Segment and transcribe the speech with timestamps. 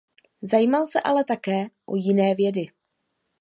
[0.41, 2.65] Zajímal se ale také o jiné vědy.